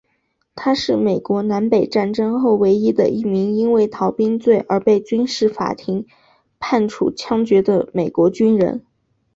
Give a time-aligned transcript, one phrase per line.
[0.55, 6.07] 他是美国南北战争后唯一的一名因为逃兵罪而被军事法庭
[6.57, 8.83] 判处枪决的美国军人。